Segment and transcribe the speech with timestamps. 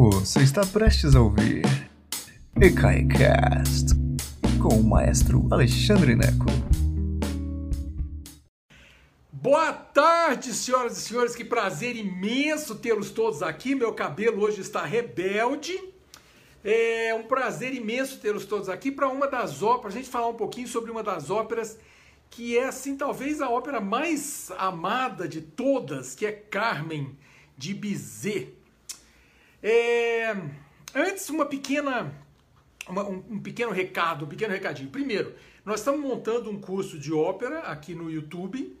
[0.00, 1.64] Você está prestes a ouvir
[2.54, 3.96] EKAICAST
[4.62, 6.46] com o maestro Alexandre Neco.
[9.32, 13.74] Boa tarde, senhoras e senhores, que prazer imenso tê-los todos aqui.
[13.74, 15.76] Meu cabelo hoje está rebelde.
[16.62, 20.36] É um prazer imenso tê-los todos aqui para uma das óperas, a gente falar um
[20.36, 21.76] pouquinho sobre uma das óperas
[22.30, 27.18] que é, assim, talvez a ópera mais amada de todas, que é Carmen,
[27.56, 28.57] de Bizet.
[29.62, 30.34] É...
[30.94, 32.12] Antes, uma pequena,
[32.88, 34.90] uma, um, um pequeno recado, um pequeno recadinho.
[34.90, 38.78] Primeiro, nós estamos montando um curso de ópera aqui no YouTube,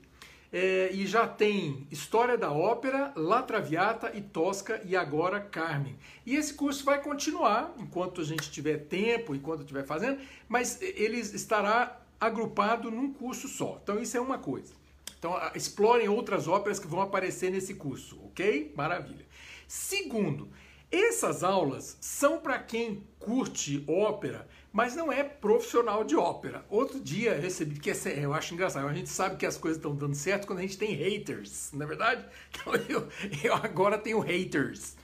[0.52, 5.96] é, e já tem História da Ópera, La Traviata e Tosca e agora Carmen.
[6.24, 11.18] E esse curso vai continuar enquanto a gente tiver tempo, enquanto estiver fazendo, mas ele
[11.18, 13.78] estará agrupado num curso só.
[13.82, 14.72] Então isso é uma coisa.
[15.18, 18.72] Então explorem outras óperas que vão aparecer nesse curso, ok?
[18.74, 19.26] Maravilha.
[19.66, 20.48] Segundo,
[20.90, 26.64] essas aulas são para quem curte ópera, mas não é profissional de ópera.
[26.70, 29.76] Outro dia eu recebi, que é, eu acho engraçado, a gente sabe que as coisas
[29.76, 32.24] estão dando certo quando a gente tem haters, não é verdade?
[32.50, 33.08] Então eu,
[33.44, 34.96] eu agora tenho haters.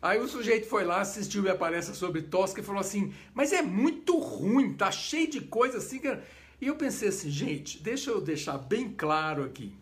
[0.00, 3.62] Aí o sujeito foi lá, assistiu minha palestra sobre Tosca e falou assim: Mas é
[3.62, 5.98] muito ruim, tá cheio de coisa assim.
[5.98, 6.18] Que...
[6.60, 9.76] E eu pensei assim, gente, deixa eu deixar bem claro aqui.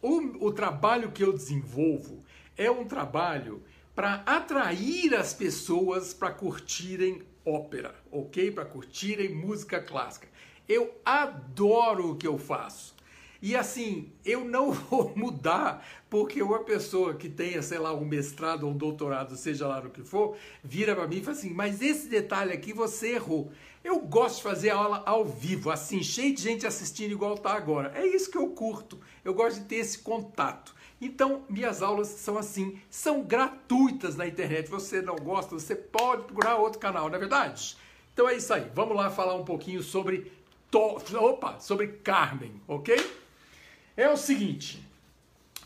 [0.00, 2.24] O, o trabalho que eu desenvolvo
[2.56, 3.62] é um trabalho
[3.98, 8.48] para atrair as pessoas para curtirem ópera, ok?
[8.52, 10.28] Para curtirem música clássica.
[10.68, 12.94] Eu adoro o que eu faço.
[13.42, 18.68] E assim, eu não vou mudar porque uma pessoa que tenha, sei lá, um mestrado
[18.68, 21.82] ou um doutorado, seja lá no que for, vira para mim e fala assim: Mas
[21.82, 23.50] esse detalhe aqui você errou.
[23.82, 27.92] Eu gosto de fazer aula ao vivo, assim, cheio de gente assistindo igual está agora.
[27.96, 29.00] É isso que eu curto.
[29.24, 30.77] Eu gosto de ter esse contato.
[31.00, 34.68] Então, minhas aulas são assim, são gratuitas na internet.
[34.68, 37.76] Você não gosta, você pode procurar outro canal, não é verdade?
[38.12, 38.68] Então é isso aí.
[38.74, 40.32] Vamos lá falar um pouquinho sobre
[40.70, 41.00] to...
[41.16, 42.96] opa, sobre Carmen, OK?
[43.96, 44.84] É o seguinte,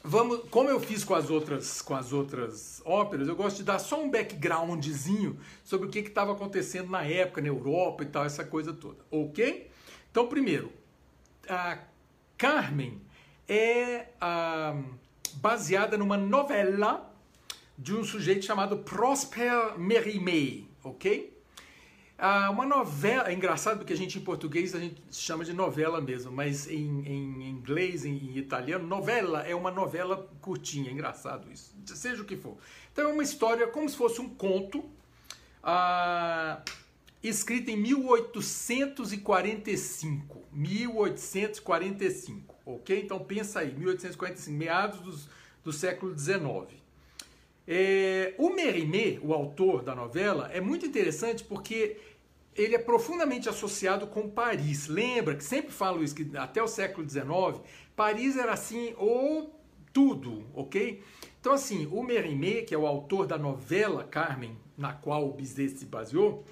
[0.04, 3.78] vamos, como eu fiz com as outras com as outras óperas, eu gosto de dar
[3.78, 8.44] só um backgroundzinho sobre o que estava acontecendo na época na Europa e tal, essa
[8.44, 9.70] coisa toda, OK?
[10.10, 10.70] Então, primeiro,
[11.48, 11.78] a
[12.36, 13.00] Carmen
[13.48, 14.76] é a
[15.32, 17.08] baseada numa novela
[17.76, 21.32] de um sujeito chamado Prosper Mérimée, ok?
[22.18, 26.00] Ah, uma novela, é engraçado porque a gente em português a gente chama de novela
[26.00, 31.50] mesmo, mas em, em inglês, em, em, italiano, novela é uma novela curtinha, é engraçado
[31.50, 32.56] isso, seja o que for.
[32.92, 34.84] Então é uma história como se fosse um conto,
[35.62, 36.62] ah,
[37.20, 43.00] escrito em 1845, 1845 ok?
[43.00, 45.28] Então pensa aí, 1845, meados dos,
[45.64, 46.80] do século XIX.
[47.66, 51.96] É, o Mérimée, o autor da novela, é muito interessante porque
[52.54, 54.88] ele é profundamente associado com Paris.
[54.88, 57.60] Lembra que sempre falo isso, que até o século XIX,
[57.96, 59.58] Paris era assim, ou
[59.92, 61.02] tudo, ok?
[61.40, 65.78] Então assim, o Mérimée, que é o autor da novela Carmen, na qual o Bizet
[65.78, 66.44] se baseou,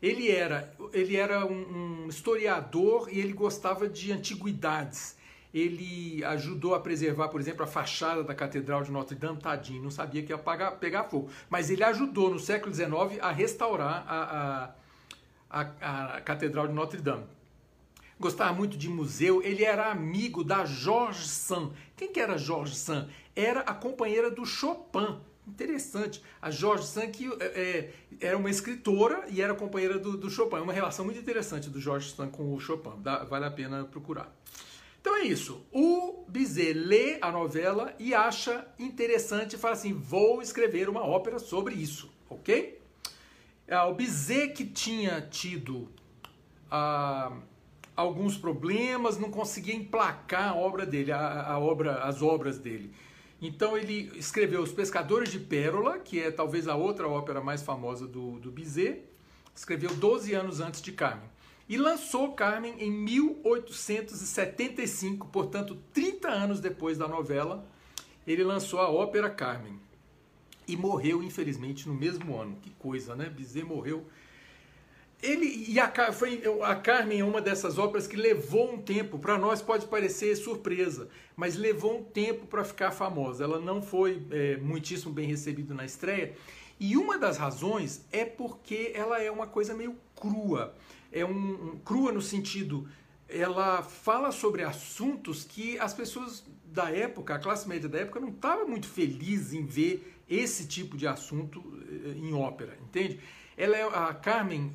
[0.00, 5.16] ele era, ele era um, um historiador e ele gostava de antiguidades
[5.52, 9.90] ele ajudou a preservar, por exemplo, a fachada da Catedral de Notre Dame, tadinho, não
[9.90, 11.30] sabia que ia pagar, pegar fogo.
[11.48, 14.74] Mas ele ajudou no século XIX a restaurar a,
[15.50, 17.24] a, a, a Catedral de Notre Dame.
[18.20, 21.70] Gostava muito de museu, ele era amigo da Georges Sand.
[21.96, 23.08] Quem que era Georges Sand?
[23.34, 25.18] Era a companheira do Chopin.
[25.46, 26.22] Interessante.
[26.42, 30.56] A Georges Sand que é, é, era uma escritora e era companheira do, do Chopin.
[30.56, 33.00] É uma relação muito interessante do Georges Sand com o Chopin.
[33.00, 34.34] Dá, vale a pena procurar.
[35.08, 35.64] Então é isso.
[35.72, 41.38] O Bizet lê a novela e acha interessante e fala assim: vou escrever uma ópera
[41.38, 42.78] sobre isso, ok?
[43.66, 45.88] É, o Bizet que tinha tido
[46.70, 47.32] ah,
[47.96, 52.92] alguns problemas, não conseguia emplacar a obra dele, a, a, obra, as obras dele.
[53.40, 58.06] Então ele escreveu Os Pescadores de Pérola, que é talvez a outra ópera mais famosa
[58.06, 59.04] do, do Bizet.
[59.56, 61.30] Escreveu 12 anos antes de Carmen
[61.68, 67.68] e lançou Carmen em 1875, portanto, 30 anos depois da novela,
[68.26, 69.78] ele lançou a ópera Carmen.
[70.66, 72.56] E morreu, infelizmente, no mesmo ano.
[72.62, 73.28] Que coisa, né?
[73.28, 74.06] Bizet morreu.
[75.22, 79.36] Ele e a, foi, a Carmen é uma dessas óperas que levou um tempo, para
[79.36, 83.44] nós pode parecer surpresa, mas levou um tempo para ficar famosa.
[83.44, 86.34] Ela não foi é, muitíssimo bem recebida na estreia.
[86.80, 90.74] E uma das razões é porque ela é uma coisa meio crua
[91.10, 92.88] é um, um crua no sentido
[93.28, 98.30] ela fala sobre assuntos que as pessoas da época, a classe média da época, não
[98.30, 103.20] estava muito feliz em ver esse tipo de assunto eh, em ópera, entende?
[103.56, 104.72] Ela é, a Carmen,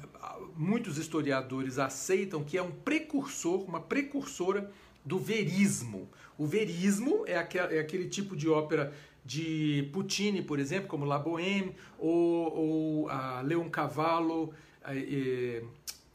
[0.56, 4.72] muitos historiadores aceitam que é um precursor, uma precursora
[5.06, 6.10] do verismo.
[6.38, 8.94] O verismo é aquele, é aquele tipo de ópera
[9.26, 14.54] de Puccini, por exemplo, como La Bohème, ou, ou a Leon Cavallo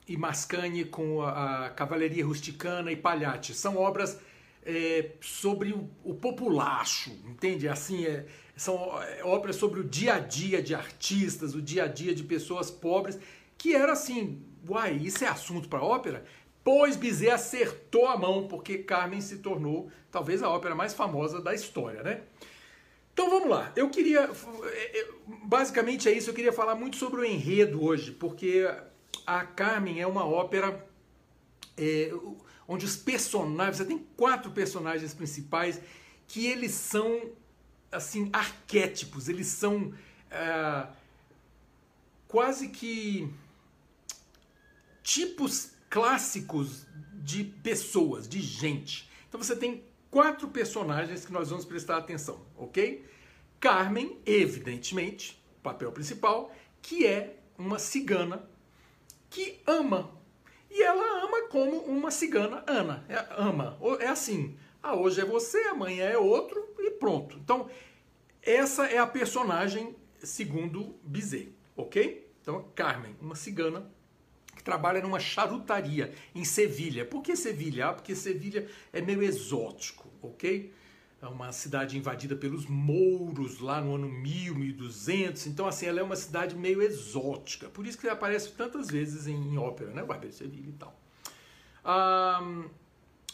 [0.08, 3.54] e, Mascagni com a, a Cavalaria Rusticana e Pagliatti.
[3.54, 4.18] São obras
[4.64, 7.68] é, sobre o, o, populacho, entende?
[7.68, 8.26] Assim, é,
[8.56, 12.22] são é, obras sobre o dia a dia de artistas, o dia a dia de
[12.22, 13.18] pessoas pobres,
[13.56, 16.24] que era assim, uai, isso é assunto para ópera?
[16.62, 21.54] Pois Bizet acertou a mão, porque Carmen se tornou talvez a ópera mais famosa da
[21.54, 22.20] história, né?
[23.12, 23.72] Então vamos lá.
[23.74, 24.30] Eu queria.
[24.64, 25.08] É, é,
[25.44, 26.30] basicamente é isso.
[26.30, 28.64] Eu queria falar muito sobre o enredo hoje, porque
[29.26, 30.86] a Carmen é uma ópera
[31.76, 32.10] é,
[32.66, 33.78] onde os personagens.
[33.78, 35.80] Você tem quatro personagens principais
[36.26, 37.30] que eles são
[37.90, 39.28] assim arquétipos.
[39.28, 39.92] Eles são
[40.30, 40.86] é,
[42.26, 43.32] quase que
[45.02, 49.08] tipos clássicos de pessoas, de gente.
[49.28, 53.04] Então você tem quatro personagens que nós vamos prestar atenção, ok?
[53.60, 58.48] Carmen, evidentemente, papel principal, que é uma cigana
[59.30, 60.16] que ama.
[60.70, 63.04] E ela ama como uma cigana Ana.
[63.08, 63.78] É, ama.
[64.00, 64.56] É assim.
[64.82, 67.36] Ah, hoje é você, amanhã é outro e pronto.
[67.38, 67.68] Então,
[68.42, 72.30] essa é a personagem segundo Bizet, ok?
[72.40, 73.90] Então, Carmen, uma cigana
[74.54, 77.04] que trabalha numa charutaria em Sevilha.
[77.04, 77.88] Por que Sevilha?
[77.88, 80.72] Ah, porque Sevilha é meio exótico, ok?
[81.20, 85.48] É uma cidade invadida pelos mouros lá no ano 1000, 1200.
[85.48, 87.68] Então, assim, ela é uma cidade meio exótica.
[87.68, 90.04] Por isso que aparece tantas vezes em, em ópera, né?
[90.04, 90.96] Barbeiro de Sevilha e tal.
[91.84, 92.40] Ah,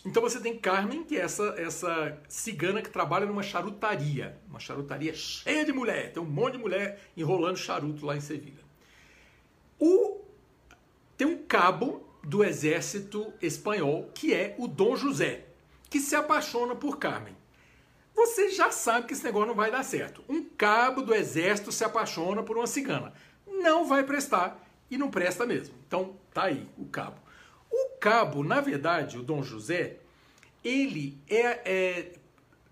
[0.06, 4.38] então você tem Carmen, que é essa, essa cigana que trabalha numa charutaria.
[4.48, 6.12] Uma charutaria cheia de mulher.
[6.12, 8.64] Tem um monte de mulher enrolando charuto lá em Sevilha.
[9.78, 10.22] O
[11.16, 15.46] tem um cabo do exército espanhol que é o Dom José,
[15.90, 17.36] que se apaixona por Carmen.
[18.14, 20.24] Você já sabe que esse negócio não vai dar certo.
[20.28, 23.12] Um cabo do exército se apaixona por uma cigana.
[23.46, 25.74] Não vai prestar e não presta mesmo.
[25.86, 27.16] Então tá aí o cabo.
[27.70, 29.96] O cabo, na verdade, o Dom José,
[30.62, 32.12] ele é, é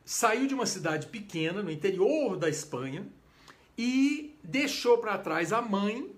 [0.04, 3.06] saiu de uma cidade pequena no interior da Espanha
[3.76, 6.10] e deixou para trás a mãe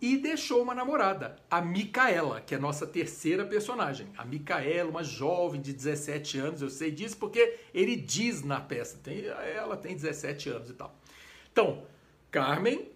[0.00, 4.08] e deixou uma namorada, a Micaela, que é a nossa terceira personagem.
[4.16, 8.98] A Micaela, uma jovem de 17 anos, eu sei disso porque ele diz na peça,
[9.02, 10.94] tem, ela tem 17 anos e tal.
[11.52, 11.84] Então,
[12.30, 12.88] Carmen,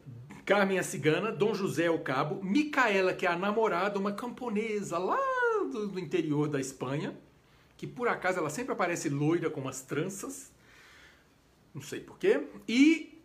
[0.46, 5.18] Carmen a cigana, Dom José o cabo, Micaela, que é a namorada, uma camponesa lá
[5.70, 7.14] do, do interior da Espanha,
[7.76, 10.50] que por acaso ela sempre aparece loira com umas tranças,
[11.74, 13.20] não sei porquê, e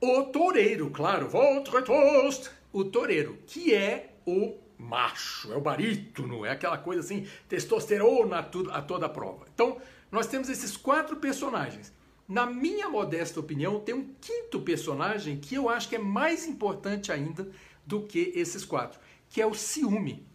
[0.00, 6.50] o toureiro, claro, votre toast, o toureiro, que é o macho, é o barítono, é
[6.50, 9.46] aquela coisa assim, testosterona a, tudo, a toda prova.
[9.54, 9.80] Então,
[10.12, 11.90] nós temos esses quatro personagens.
[12.28, 17.10] Na minha modesta opinião, tem um quinto personagem que eu acho que é mais importante
[17.10, 17.50] ainda
[17.86, 19.00] do que esses quatro,
[19.30, 20.26] que é o ciúme.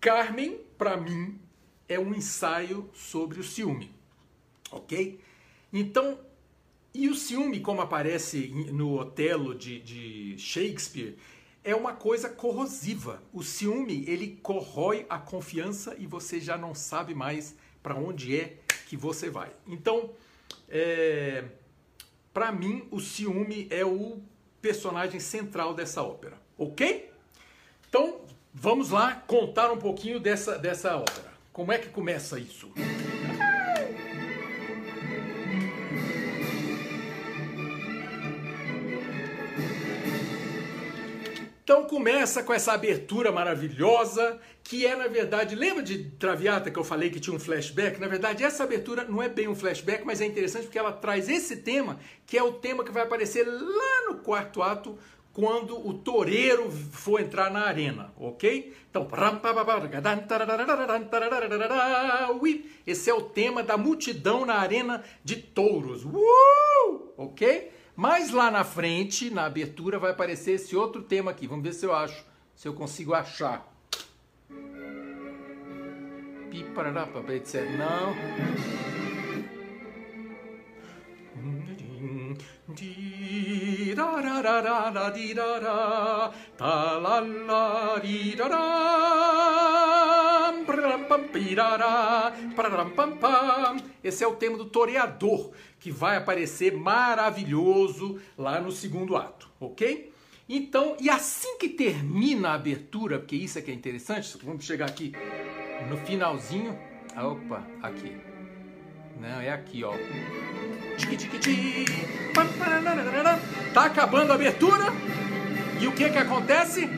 [0.00, 1.38] Carmen, para mim,
[1.86, 3.90] é um ensaio sobre o ciúme,
[4.70, 5.20] ok?
[5.70, 6.18] Então,
[6.94, 11.18] e o ciúme, como aparece no Otelo de, de Shakespeare,
[11.66, 13.20] é uma coisa corrosiva.
[13.32, 18.58] O ciúme, ele corrói a confiança e você já não sabe mais para onde é
[18.86, 19.50] que você vai.
[19.66, 20.10] Então,
[20.68, 21.44] é,
[22.32, 24.20] para mim, o ciúme é o
[24.62, 27.10] personagem central dessa ópera, ok?
[27.88, 28.20] Então,
[28.54, 31.32] vamos lá contar um pouquinho dessa, dessa ópera.
[31.52, 32.70] Como é que começa isso?
[41.66, 46.84] Então começa com essa abertura maravilhosa, que é na verdade, lembra de Traviata que eu
[46.84, 47.98] falei que tinha um flashback?
[47.98, 51.28] Na verdade, essa abertura não é bem um flashback, mas é interessante porque ela traz
[51.28, 54.96] esse tema, que é o tema que vai aparecer lá no quarto ato,
[55.32, 58.72] quando o toureiro for entrar na arena, ok?
[58.88, 59.08] Então,
[62.86, 67.12] esse é o tema da multidão na arena de touros, uh!
[67.16, 67.72] ok?
[67.96, 71.46] Mas lá na frente, na abertura, vai aparecer esse outro tema aqui.
[71.46, 72.22] Vamos ver se eu acho,
[72.54, 73.66] se eu consigo achar.
[77.78, 79.05] Não.
[82.74, 88.56] Tirararara, dirará, talalá, dirará,
[90.66, 93.76] praram, pirará, praram, pam, pam.
[94.02, 100.12] Esse é o tema do toreador, que vai aparecer maravilhoso lá no segundo ato, ok?
[100.48, 104.88] Então, e assim que termina a abertura, porque isso é que é interessante, vamos chegar
[104.88, 105.12] aqui
[105.88, 106.78] no finalzinho.
[107.16, 108.16] Opa, aqui.
[109.20, 109.92] Não, é aqui, ó.
[113.74, 114.86] Tá acabando a abertura.
[115.80, 116.88] E o que que acontece?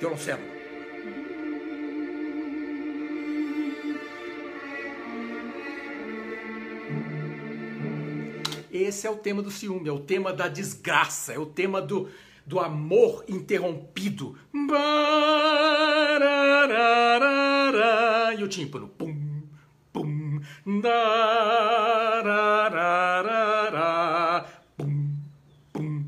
[0.00, 0.58] Violoncelo.
[8.70, 12.08] Esse é o tema do ciúme, é o tema da desgraça, é o tema do,
[12.46, 14.36] do amor interrompido.
[18.38, 18.86] E o tímpano.
[18.86, 19.42] Pum,
[19.92, 20.40] pum,
[24.76, 25.40] pum,
[25.72, 26.06] pum.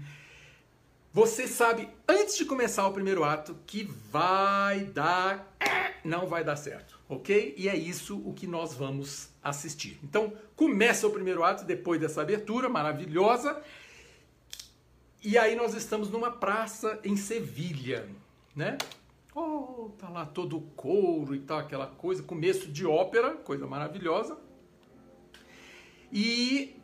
[1.12, 3.82] Você sabe, antes de começar o primeiro ato, que
[4.12, 5.56] vai dar.
[6.04, 7.52] Não vai dar certo, ok?
[7.58, 9.98] E é isso o que nós vamos assistir.
[10.04, 13.60] Então, começa o primeiro ato depois dessa abertura maravilhosa.
[15.22, 18.08] E aí nós estamos numa praça em Sevilha,
[18.54, 18.78] né?
[19.34, 24.36] Oh, tá lá todo o couro e tal, aquela coisa, começo de ópera, coisa maravilhosa.
[26.12, 26.76] E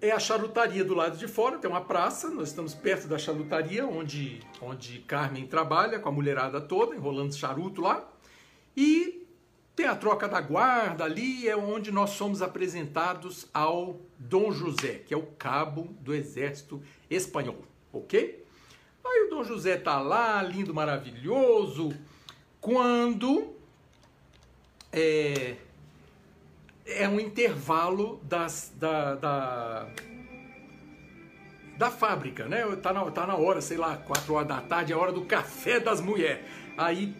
[0.00, 3.84] é a charutaria do lado de fora, tem uma praça, nós estamos perto da charutaria,
[3.84, 8.08] onde, onde Carmen trabalha com a mulherada toda, enrolando charuto lá.
[8.76, 9.26] E
[9.74, 15.12] tem a troca da guarda ali, é onde nós somos apresentados ao Dom José, que
[15.12, 16.80] é o cabo do exército
[17.10, 18.45] espanhol, ok?
[19.06, 21.96] Aí o Dom José tá lá, lindo, maravilhoso,
[22.60, 23.54] quando
[24.92, 25.56] é,
[26.84, 29.88] é um intervalo das, da, da,
[31.78, 32.64] da fábrica, né?
[32.76, 35.24] Tá na, tá na hora, sei lá, 4 horas da tarde, é a hora do
[35.24, 36.44] café das mulheres.
[36.76, 37.14] Aí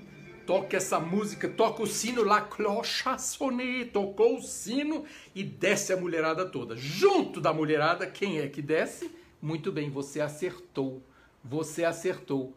[0.46, 5.96] toca essa música, toca o sino lá, clocha sonné, tocou o sino e desce a
[5.96, 6.76] mulherada toda.
[6.76, 9.10] Junto da mulherada, quem é que desce?
[9.42, 11.02] Muito bem, você acertou.
[11.48, 12.56] Você acertou.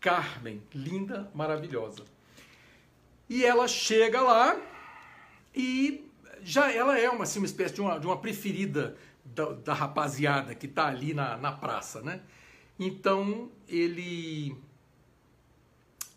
[0.00, 2.04] Carmen, linda, maravilhosa.
[3.28, 4.58] E ela chega lá
[5.54, 6.10] e
[6.42, 10.54] já ela é uma, assim, uma espécie de uma, de uma preferida da, da rapaziada
[10.54, 12.22] que está ali na, na praça, né?
[12.78, 14.56] Então ele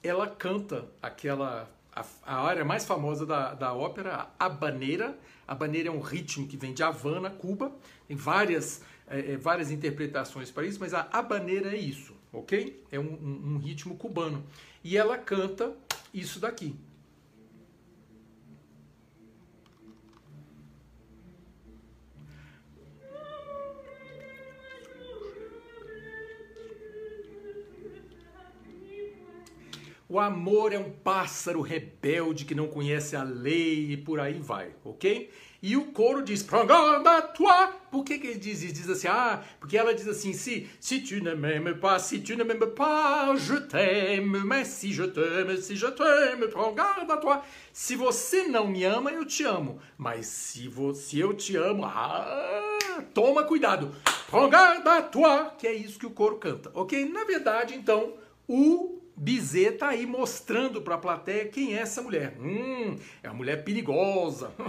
[0.01, 5.17] ela canta aquela a, a área mais famosa da, da ópera, a Habaneira.
[5.47, 7.71] A Habaneira é um ritmo que vem de Havana, Cuba.
[8.07, 8.81] Tem várias,
[9.19, 12.83] é, várias interpretações para isso, mas a Habaneira é isso, ok?
[12.91, 14.43] É um, um, um ritmo cubano.
[14.83, 15.73] E ela canta
[16.13, 16.75] isso daqui.
[30.13, 34.69] O amor é um pássaro rebelde que não conhece a lei e por aí vai,
[34.85, 35.31] ok?
[35.59, 37.69] E o coro diz, toi.
[37.89, 38.75] Por que, que ele diz isso?
[38.75, 42.35] Diz assim, ah, porque ela diz assim, si, si tu ne m'aimes pas, si tu
[42.35, 47.41] ne m'aimes pas, je t'aime, mas si je t'aime, si je t'aime, prends à toi.
[47.71, 49.79] Se você não me ama, eu te amo.
[49.97, 53.89] Mas se, você, eu te amo, ah, toma cuidado.
[54.29, 54.53] Prends
[54.85, 57.03] à toi, que é isso que o coro canta, ok?
[57.09, 58.13] Na verdade, então,
[58.47, 62.35] o Bizet tá aí mostrando para a plateia quem é essa mulher.
[62.39, 64.51] Hum, é uma mulher perigosa.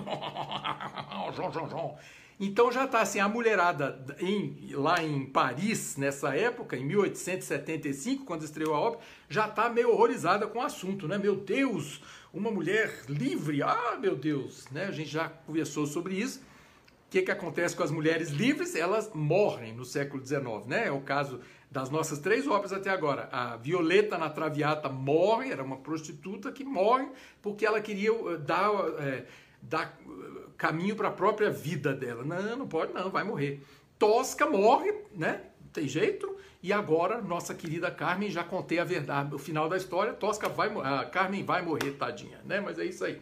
[2.39, 8.45] Então já tá assim, a mulherada em, lá em Paris, nessa época, em 1875, quando
[8.45, 11.17] estreou a ópera, já tá meio horrorizada com o assunto, né?
[11.17, 14.87] Meu Deus, uma mulher livre, ah, meu Deus, né?
[14.87, 16.41] A gente já conversou sobre isso.
[16.41, 18.75] O que, que acontece com as mulheres livres?
[18.75, 20.89] Elas morrem no século XIX, né?
[20.89, 21.41] É o caso
[21.75, 26.63] das nossas três óperas até agora, a Violeta na Traviata morre, era uma prostituta que
[26.63, 27.09] morre
[27.43, 29.25] porque ela queria eh, dar, é,
[29.61, 32.25] dar eh, caminho para a própria vida dela.
[32.25, 33.61] Não, não pode não, vai morrer.
[33.99, 35.41] Tosca morre, né?
[35.73, 36.37] Tem jeito.
[36.63, 40.69] E agora, nossa querida Carmen, já contei a verdade, o final da história, Tosca vai
[40.81, 42.61] a Carmen vai morrer, tadinha, né?
[42.61, 43.21] Mas é isso aí.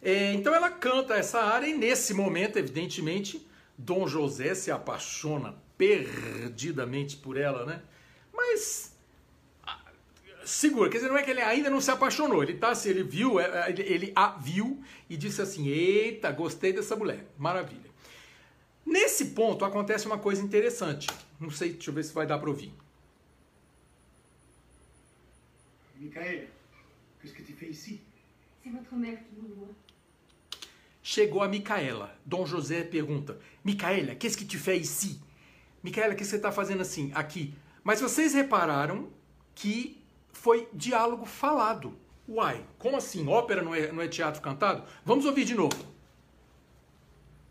[0.00, 3.46] É, então ela canta essa área e nesse momento, evidentemente,
[3.76, 7.82] Dom José se apaixona perdidamente por ela, né?
[8.34, 8.94] Mas
[9.62, 9.82] ah,
[10.44, 13.02] segura, quer dizer, não é que ele ainda não se apaixonou, ele tá assim, ele
[13.02, 17.90] viu, é, é, ele, a viu e disse assim: "Eita, gostei dessa mulher, maravilha".
[18.84, 21.08] Nesse ponto acontece uma coisa interessante.
[21.40, 22.74] Não sei, deixa eu ver se vai dar para ouvir.
[25.98, 26.48] Michael,
[27.20, 28.00] qu'est-ce que tu fais ici
[28.62, 29.74] C'est votre mère qui m'envoie.
[31.02, 32.14] chegou a Micaela.
[32.26, 35.18] Dom José pergunta: Micaela, qu'est-ce que tu fais ici?
[35.82, 37.54] Micaela, o que você está fazendo assim, aqui?
[37.82, 39.08] Mas vocês repararam
[39.54, 41.96] que foi diálogo falado.
[42.28, 43.26] Uai, como assim?
[43.26, 44.84] Ópera não é, não é teatro cantado?
[45.04, 45.76] Vamos ouvir de novo.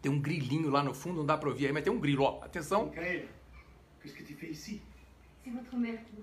[0.01, 2.23] Tem um grilinho lá no fundo, não dá para ouvir aí, mas tem um grilo,
[2.23, 2.39] ó.
[2.43, 2.85] Atenção.
[2.85, 3.27] Michael,
[4.01, 4.81] qu'est-ce que tu fais ici
[5.43, 6.15] C'est votre mère qui.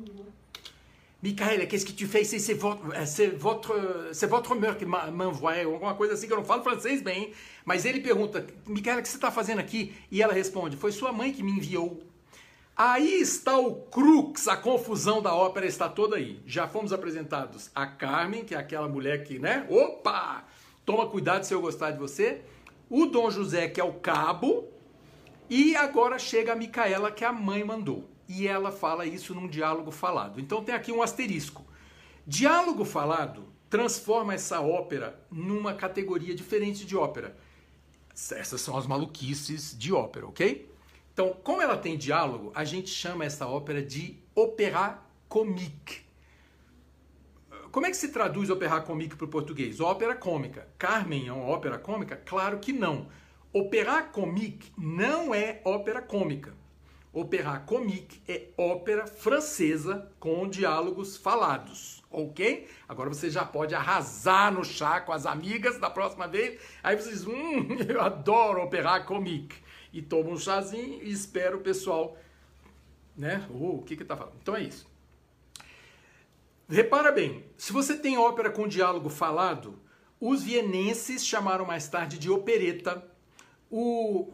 [1.26, 2.38] Micaela, qu'est-ce que tu fais ici?
[2.38, 5.64] C'est votre, c'est votre, c'est votre mère que m'envoie.
[5.64, 7.32] Alguma coisa assim que eu não falo francês bem.
[7.64, 9.92] Mas ele pergunta, Micaela, o que você está fazendo aqui?
[10.08, 12.00] E ela responde, foi sua mãe que me enviou.
[12.76, 16.40] Aí está o crux, a confusão da ópera está toda aí.
[16.46, 19.66] Já fomos apresentados a Carmen, que é aquela mulher que, né?
[19.68, 20.44] Opa!
[20.84, 22.42] Toma cuidado se eu gostar de você.
[22.88, 24.68] O Dom José, que é o cabo.
[25.50, 28.08] E agora chega a Micaela, que a mãe mandou.
[28.28, 30.40] E ela fala isso num diálogo falado.
[30.40, 31.64] Então tem aqui um asterisco.
[32.26, 37.36] Diálogo falado transforma essa ópera numa categoria diferente de ópera.
[38.12, 40.70] Essas são as maluquices de ópera, ok?
[41.12, 46.06] Então, como ela tem diálogo, a gente chama essa ópera de opéra comique.
[47.70, 49.80] Como é que se traduz opéra comique para o português?
[49.80, 50.66] Ópera cômica.
[50.78, 52.16] Carmen é uma ópera cômica?
[52.16, 53.08] Claro que não.
[53.52, 56.54] Opéra comique não é ópera cômica.
[57.16, 62.68] Opéra comique é ópera francesa com diálogos falados, ok?
[62.86, 66.60] Agora você já pode arrasar no chá com as amigas da próxima vez.
[66.82, 69.56] Aí vocês, hum, eu adoro opéra comique.
[69.94, 72.18] E toma um chazinho e espera o pessoal,
[73.16, 73.46] né?
[73.48, 74.36] Uh, o que que tá falando?
[74.42, 74.86] Então é isso.
[76.68, 79.80] Repara bem, se você tem ópera com diálogo falado,
[80.20, 83.02] os vienenses chamaram mais tarde de opereta.
[83.70, 84.28] O,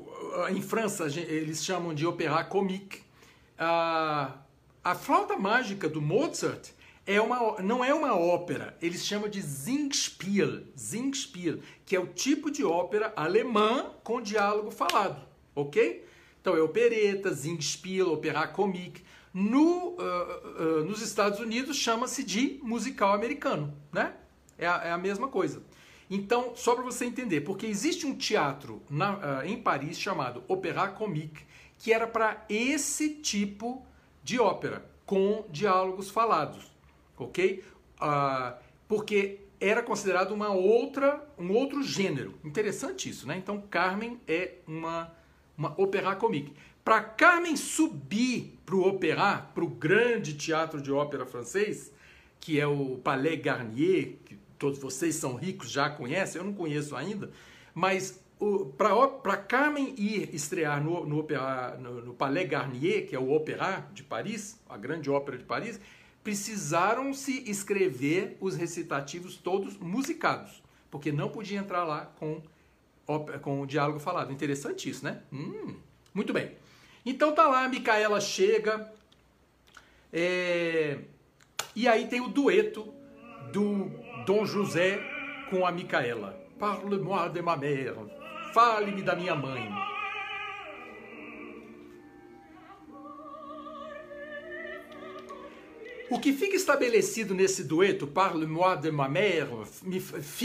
[0.50, 3.02] em França, eles chamam de opéra comique.
[3.58, 4.38] A,
[4.84, 6.70] a flauta mágica do Mozart
[7.06, 12.50] é uma, não é uma ópera, eles chamam de Singspiel, Singspiel, que é o tipo
[12.50, 15.20] de ópera alemã com diálogo falado,
[15.54, 16.06] ok?
[16.40, 19.02] Então é opereta, Singspiel, opéra comique.
[19.34, 24.14] No, uh, uh, nos Estados Unidos chama-se de musical americano, né?
[24.58, 25.62] É a, é a mesma coisa.
[26.14, 30.88] Então, só para você entender, porque existe um teatro na, uh, em Paris chamado Opéra
[30.88, 31.42] Comique,
[31.78, 33.82] que era para esse tipo
[34.22, 36.70] de ópera, com diálogos falados,
[37.16, 37.64] ok?
[38.86, 42.34] porque era considerado uma outra, um outro gênero.
[42.44, 43.38] Interessante isso, né?
[43.38, 45.10] Então, Carmen é uma,
[45.56, 46.52] uma Opéra Comique.
[46.84, 51.92] Para Carmen subir para o opéra, para o grande teatro de ópera francês,
[52.40, 56.94] que é o Palais Garnier, que todos vocês são ricos, já conhecem, eu não conheço
[56.94, 57.28] ainda,
[57.74, 58.22] mas
[58.78, 61.26] para Carmen ir estrear no, no,
[61.80, 65.80] no, no, Palais Garnier, que é o Opéra de Paris, a grande ópera de Paris,
[66.22, 72.40] precisaram se escrever os recitativos todos musicados, porque não podia entrar lá com,
[73.42, 74.32] com o diálogo falado.
[74.32, 75.22] Interessante isso, né?
[75.32, 75.74] Hum,
[76.14, 76.52] muito bem.
[77.04, 78.92] Então tá lá, a Micaela chega,
[80.12, 80.98] é,
[81.74, 83.01] e aí tem o dueto
[83.52, 83.90] do
[84.24, 84.98] Dom José
[85.50, 86.40] com a Micaela.
[86.58, 87.94] Parle-moi de ma mère.
[88.54, 89.70] Fale-me da minha mãe.
[96.10, 99.48] O que fica estabelecido nesse dueto, Parle-moi de ma mère,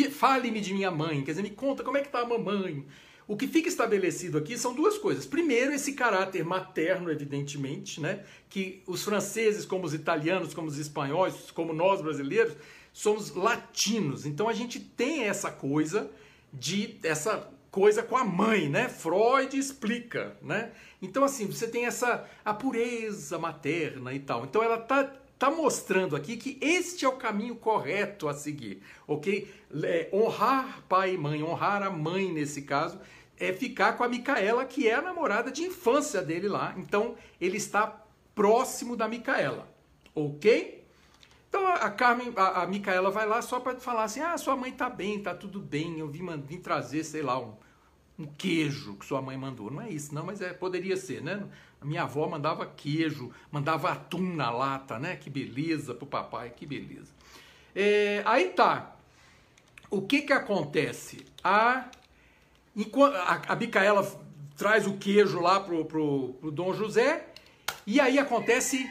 [0.09, 2.85] fale-me de minha mãe, quer dizer, me conta como é que tá a mamãe.
[3.27, 5.25] O que fica estabelecido aqui são duas coisas.
[5.25, 8.23] Primeiro, esse caráter materno, evidentemente, né?
[8.49, 12.53] que os franceses, como os italianos, como os espanhóis, como nós brasileiros,
[12.97, 14.25] somos latinos.
[14.25, 16.09] Então a gente tem essa coisa
[16.51, 18.89] de essa coisa com a mãe, né?
[18.89, 20.71] Freud explica, né?
[20.99, 24.45] Então assim, você tem essa a pureza materna e tal.
[24.45, 29.47] Então ela tá tá mostrando aqui que este é o caminho correto a seguir, ok?
[29.83, 32.99] É, honrar pai e mãe, honrar a mãe nesse caso,
[33.39, 36.73] é ficar com a Micaela, que é a namorada de infância dele lá.
[36.75, 39.71] Então ele está próximo da Micaela,
[40.15, 40.76] ok?
[41.49, 44.71] Então a Carmen, a, a Micaela vai lá só para falar assim: ah, sua mãe
[44.71, 47.53] tá bem, tá tudo bem, eu vim, vim trazer, sei lá, um,
[48.19, 49.71] um queijo que sua mãe mandou.
[49.71, 51.43] Não é isso, não, mas é, poderia ser, né?
[51.79, 55.15] A minha avó mandava queijo, mandava atum na lata, né?
[55.15, 57.11] Que beleza pro papai, que beleza.
[57.75, 58.95] É, aí tá.
[59.89, 61.25] O que que acontece?
[61.43, 61.85] A,
[63.25, 64.05] a, a Micaela
[64.57, 67.27] traz o queijo lá pro, pro, pro Dom José
[67.85, 68.89] e aí acontece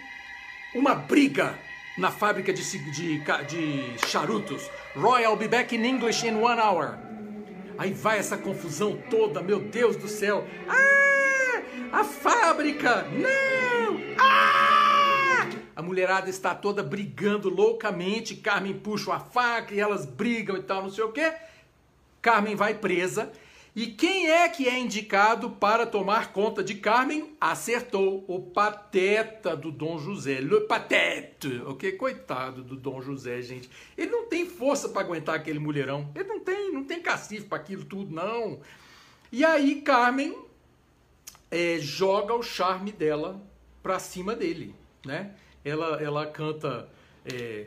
[0.74, 1.58] uma briga
[1.96, 4.70] na fábrica de, de, de charutos.
[4.94, 6.98] Roy, I'll be back in English in one hour.
[7.78, 10.46] Aí vai essa confusão toda, meu Deus do céu.
[10.68, 11.62] Ah!
[11.92, 13.02] A fábrica!
[13.04, 14.00] Não!
[14.18, 15.48] Ah!
[15.74, 18.34] A mulherada está toda brigando loucamente.
[18.36, 21.34] Carmen puxa a faca e elas brigam e tal, não sei o quê.
[22.22, 23.30] Carmen vai presa.
[23.76, 27.36] E quem é que é indicado para tomar conta de Carmen?
[27.38, 31.92] Acertou, o pateta do Dom José, le patete, ok?
[31.92, 33.68] Coitado do Dom José, gente.
[33.94, 36.10] Ele não tem força para aguentar aquele mulherão.
[36.14, 38.60] Ele não tem, não tem cacife para aquilo tudo, não.
[39.30, 40.34] E aí Carmen
[41.50, 43.46] é, joga o charme dela
[43.82, 45.34] para cima dele, né?
[45.62, 46.88] Ela, ela canta
[47.26, 47.66] é,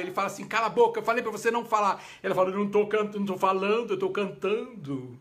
[0.00, 2.02] ele fala assim, cala a boca, eu falei para você não falar.
[2.22, 5.18] Ela fala, não tô cantando, não tô falando, eu tô cantando.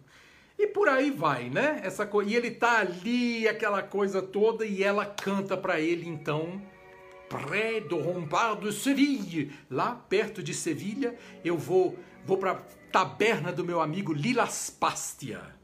[0.58, 1.82] E por aí vai, né?
[1.84, 2.22] Essa co...
[2.22, 6.62] E ele tá ali, aquela coisa toda, e ela canta para ele, então,
[7.30, 13.64] près do Rompard de Seville, lá perto de Sevilha, eu vou, vou para taberna do
[13.64, 15.61] meu amigo Lilas Pastia.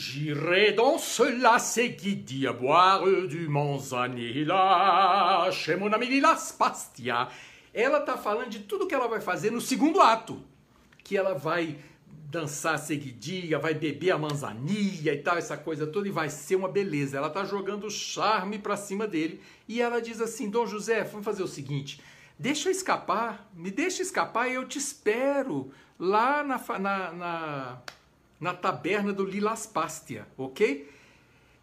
[0.00, 7.28] J'irai dans cela seguidi à boire du manzanilla chez mon ami Lilas Pastia.
[7.74, 10.42] Ela tá falando de tudo que ela vai fazer no segundo ato.
[11.04, 16.10] Que ela vai dançar seguidinha, vai beber a manzanilla e tal, essa coisa toda, e
[16.10, 17.18] vai ser uma beleza.
[17.18, 19.38] Ela tá jogando charme pra cima dele.
[19.68, 22.00] E ela diz assim: Dom José, vamos fazer o seguinte.
[22.38, 27.82] Deixa eu escapar, me deixa escapar e eu te espero lá na, na, na
[28.40, 30.90] na taberna do Lilas Pastia, ok?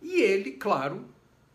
[0.01, 1.05] E ele, claro,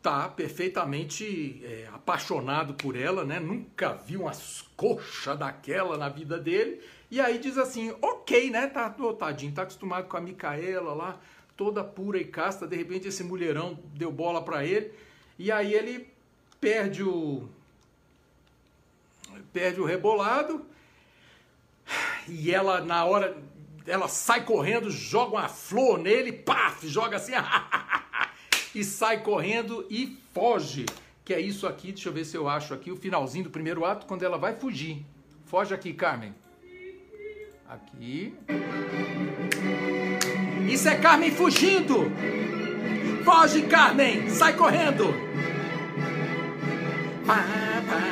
[0.03, 3.39] tá perfeitamente é, apaixonado por ela, né?
[3.39, 6.81] Nunca viu umas coxas daquela na vida dele.
[7.09, 8.67] E aí diz assim, ok, né?
[8.67, 11.21] Tá, tadinho, tá acostumado com a Micaela lá,
[11.57, 12.67] toda pura e casta.
[12.67, 14.93] De repente esse mulherão deu bola para ele.
[15.39, 16.09] E aí ele
[16.61, 17.49] perde o...
[19.53, 20.67] Perde o rebolado.
[22.29, 23.37] E ela, na hora
[23.87, 27.33] ela sai correndo, joga uma flor nele, paf, joga assim,
[28.75, 30.87] e sai correndo e foge.
[31.25, 33.85] Que é isso aqui, deixa eu ver se eu acho aqui, o finalzinho do primeiro
[33.85, 35.05] ato, quando ela vai fugir.
[35.47, 36.35] Foge aqui, Carmen.
[37.69, 38.35] Aqui.
[40.69, 42.11] Isso é Carmen fugindo!
[43.25, 44.29] Foge, Carmen!
[44.31, 45.15] Sai correndo!
[47.27, 47.45] Pá,
[47.89, 48.12] pá,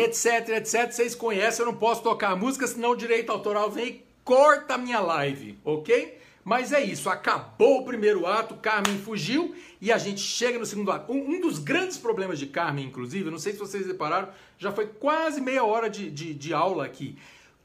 [0.00, 0.90] etc, etc.
[0.90, 4.74] Vocês conhecem, eu não posso tocar a música, senão o direito autoral vem e corta
[4.74, 6.18] a minha live, ok?
[6.44, 10.92] Mas é isso, acabou o primeiro ato, Carmen fugiu e a gente chega no segundo
[10.92, 11.12] ato.
[11.12, 14.86] Um, um dos grandes problemas de Carmen, inclusive, não sei se vocês repararam, já foi
[14.86, 17.18] quase meia hora de, de, de aula aqui.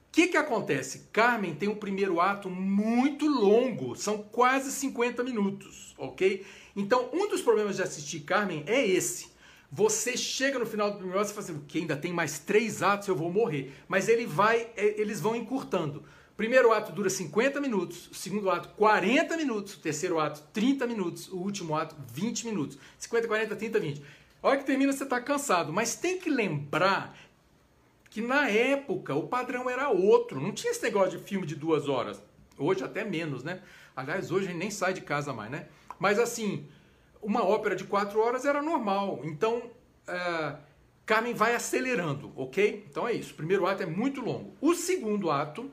[0.08, 1.08] O que, que acontece?
[1.14, 6.46] Carmen tem um primeiro ato muito longo, são quase 50 minutos, ok?
[6.76, 9.31] Então, um dos problemas de assistir Carmen é esse.
[9.72, 12.84] Você chega no final do primeiro ato e fala assim, que ainda tem mais três
[12.84, 13.74] atos, eu vou morrer.
[13.88, 16.00] Mas ele vai, é, eles vão encurtando.
[16.34, 20.86] O primeiro ato dura 50 minutos, o segundo ato 40 minutos, o terceiro ato 30
[20.88, 22.78] minutos, o último ato 20 minutos.
[22.98, 24.02] 50, 40, 30, 20.
[24.44, 27.16] A hora que termina você está cansado, mas tem que lembrar
[28.10, 31.88] que na época o padrão era outro, não tinha esse negócio de filme de duas
[31.88, 32.22] horas.
[32.58, 33.62] Hoje até menos, né?
[33.96, 35.68] Aliás, hoje a gente nem sai de casa mais, né?
[35.98, 36.68] Mas assim,
[37.22, 39.22] uma ópera de quatro horas era normal.
[39.24, 39.70] Então,
[40.08, 40.56] é,
[41.06, 42.86] Carmen vai acelerando, ok?
[42.90, 43.34] Então é isso.
[43.34, 44.54] O primeiro ato é muito longo.
[44.62, 45.70] O segundo ato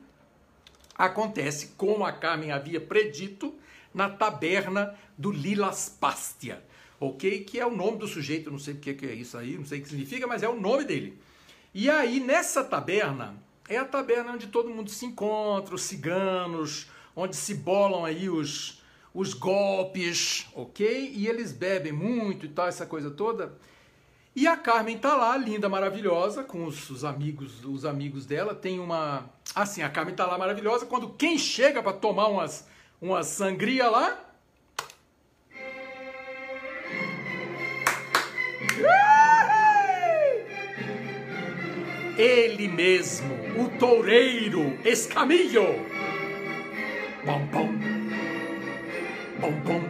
[0.95, 3.55] acontece, como a Carmen havia predito,
[3.93, 6.63] na taberna do Lilas Pastia,
[6.99, 7.43] ok?
[7.43, 9.79] Que é o nome do sujeito, não sei o que é isso aí, não sei
[9.79, 11.19] o que significa, mas é o nome dele.
[11.73, 13.35] E aí, nessa taberna,
[13.67, 18.78] é a taberna onde todo mundo se encontra, os ciganos, onde se bolam aí os,
[19.13, 21.11] os golpes, ok?
[21.15, 23.53] E eles bebem muito e tal, essa coisa toda.
[24.35, 28.55] E a Carmen tá lá, linda, maravilhosa, com os, os amigos, os amigos dela.
[28.55, 30.85] Tem uma, assim, a Carmen tá lá maravilhosa.
[30.85, 32.67] Quando quem chega para tomar umas,
[33.01, 34.17] uma sangria lá,
[42.17, 45.85] ele mesmo, o toureiro Escamillo.
[47.25, 47.68] Bom, bom.
[49.39, 49.81] Bom, bom.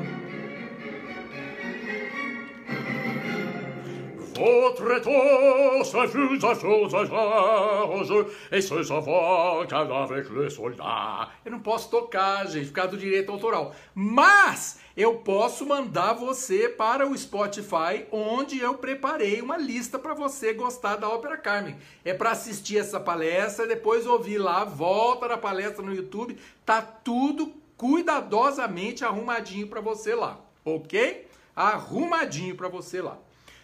[4.35, 11.29] Votre tosse fut à chose à et se s'avoca avec le soldat.
[11.43, 13.73] Eu não posso tocar, gente, por causa do direito autoral.
[13.95, 20.53] Mas eu posso mandar você para o Spotify, onde eu preparei uma lista para você
[20.53, 21.75] gostar da Ópera Carmen.
[22.05, 27.51] É para assistir essa palestra, depois ouvir lá, volta da palestra no YouTube, tá tudo
[27.79, 31.25] cuidadosamente arrumadinho para você lá, ok?
[31.55, 33.17] Arrumadinho para você lá.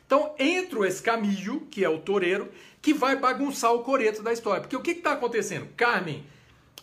[0.05, 2.49] Então entra o escamilho, que é o toureiro,
[2.81, 4.61] que vai bagunçar o coreto da história.
[4.61, 5.67] Porque o que está acontecendo?
[5.75, 6.23] Carmen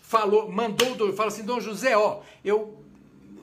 [0.03, 2.85] falou, mandou, fala assim, Dom José, ó, eu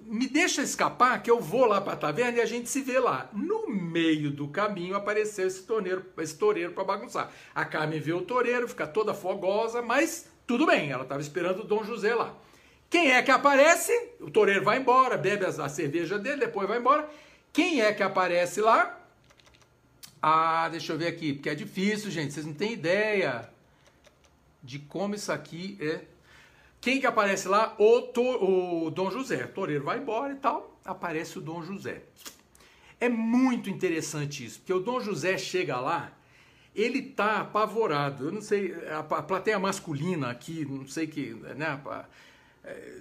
[0.05, 2.99] me deixa escapar que eu vou lá para a taverna e a gente se vê
[2.99, 3.27] lá.
[3.33, 7.31] No meio do caminho apareceu esse toureiro, esse toureiro para bagunçar.
[7.55, 11.63] A Carmen vê o toureiro, fica toda fogosa, mas tudo bem, ela estava esperando o
[11.63, 12.35] Dom José lá.
[12.89, 13.91] Quem é que aparece?
[14.19, 17.09] O toureiro vai embora, bebe a, cerveja dele, depois vai embora.
[17.53, 18.99] Quem é que aparece lá?
[20.21, 23.49] Ah, deixa eu ver aqui, porque é difícil, gente, vocês não têm ideia
[24.61, 26.01] de como isso aqui é
[26.81, 27.75] quem que aparece lá?
[27.77, 29.43] O, to, o Dom José.
[29.43, 32.03] O toureiro vai embora e tal, aparece o Dom José.
[32.99, 36.11] É muito interessante isso, porque o Dom José chega lá,
[36.73, 38.25] ele tá apavorado.
[38.25, 41.81] Eu não sei, a plateia masculina aqui, não sei que, né?
[42.63, 42.99] É,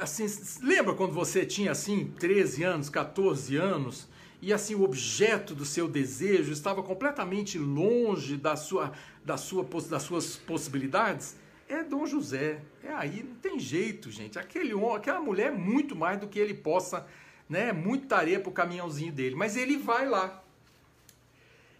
[0.00, 0.26] assim,
[0.62, 4.08] lembra quando você tinha assim 13 anos, 14 anos?
[4.40, 8.92] e assim o objeto do seu desejo estava completamente longe da sua,
[9.24, 11.36] da sua, das suas possibilidades,
[11.68, 12.62] é Dom José.
[12.82, 14.38] É aí, não tem jeito, gente.
[14.38, 17.06] Aquele aquela mulher é muito mais do que ele possa,
[17.48, 17.72] né?
[17.72, 19.34] Muito tarefa pro caminhãozinho dele.
[19.34, 20.42] Mas ele vai lá.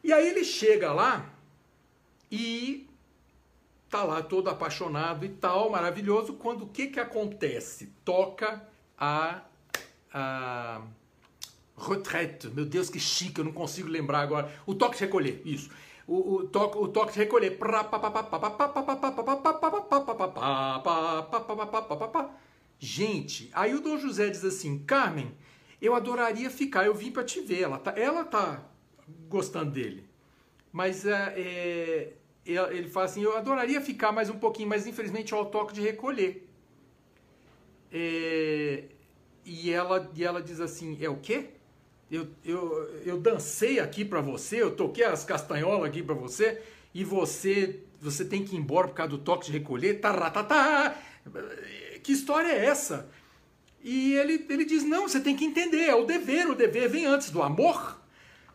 [0.03, 1.33] E aí ele chega lá
[2.31, 2.88] e
[3.90, 6.35] tá lá todo apaixonado e tal, maravilhoso.
[6.35, 7.92] Quando o que que acontece?
[8.05, 8.62] Toca
[8.98, 9.42] a,
[10.12, 10.83] a
[11.77, 12.48] retraite.
[12.48, 14.53] Meu Deus, que chique, eu não consigo lembrar agora.
[14.66, 15.70] O toque de recolher, isso
[16.09, 17.59] o, o, toque, o toque de recolher.
[22.81, 25.31] Gente, aí o Dom José diz assim: Carmen,
[25.83, 27.61] eu adoraria ficar, eu vim para te ver.
[27.61, 28.64] Ela tá, ela tá
[29.29, 30.09] gostando dele.
[30.72, 32.14] Mas é,
[32.53, 35.81] ele fala assim: eu adoraria ficar mais um pouquinho, mas infelizmente é o toque de
[35.81, 36.49] recolher.
[37.93, 38.85] É,
[39.45, 41.51] e, ela, e ela diz assim: é o quê?
[42.11, 46.63] eu, eu, eu dancei aqui para você, eu toquei as castanholas aqui para você,
[46.95, 50.97] e você você tem que ir embora por causa do toque de recolher, taratata.
[52.03, 53.11] Que história é essa?
[53.83, 57.07] E ele, ele diz: não, você tem que entender, é o dever, o dever vem
[57.07, 58.01] antes do amor.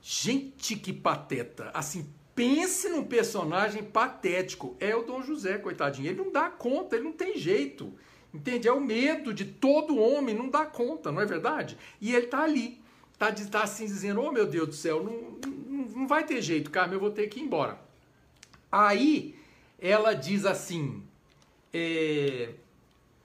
[0.02, 1.72] Gente, que pateta!
[1.74, 4.76] Assim, pense num personagem patético.
[4.80, 6.10] É o Dom José, coitadinho.
[6.10, 7.94] Ele não dá conta, ele não tem jeito.
[8.34, 8.68] Entende?
[8.68, 11.78] É o medo de todo homem, não dá conta, não é verdade?
[12.02, 12.84] E ele tá ali
[13.32, 16.72] tá, tá assim dizendo, oh meu Deus do céu, não, não, não vai ter jeito,
[16.72, 17.80] Carmen, eu vou ter que ir embora.
[18.72, 19.36] Aí
[19.80, 21.04] ela diz assim,
[21.74, 22.50] é,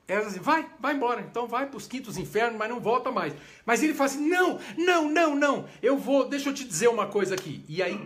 [0.07, 3.11] ela diz assim, vai, vai embora, então vai para os quintos infernos, mas não volta
[3.11, 3.35] mais.
[3.65, 7.07] Mas ele fala assim, não, não, não, não, eu vou, deixa eu te dizer uma
[7.07, 7.65] coisa aqui.
[7.69, 7.99] E aí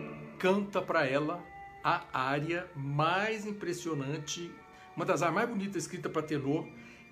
[0.43, 1.41] canta para ela
[1.81, 4.51] a área mais impressionante,
[4.93, 6.67] uma das áreas mais bonitas escrita para tenor,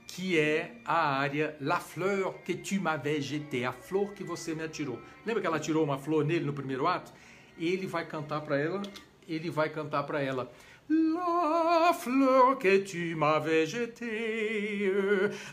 [0.06, 4.64] que é a área La fleur que tu m'avais jeté, a flor que você me
[4.64, 5.00] atirou.
[5.26, 7.14] Lembra que ela tirou uma flor nele no primeiro ato?
[7.58, 8.82] Ele vai cantar para ela,
[9.26, 10.52] ele vai cantar para ela.
[10.94, 14.92] La fleur que tu m'avais jeté